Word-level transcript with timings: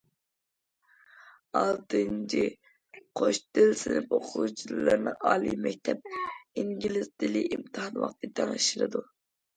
ئالتىنچى،« 1.59 2.45
قوش 3.21 3.41
تىل» 3.59 3.75
سىنىپ 3.83 4.17
ئوقۇغۇچىلىرىنىڭ 4.17 5.19
ئالىي 5.33 5.55
مەكتەپ 5.67 6.11
ئىنگلىز 6.63 7.13
تىلى 7.21 7.47
ئىمتىھان 7.53 8.01
ۋاقتى 8.07 8.33
تەڭشىلىدۇ. 8.41 9.09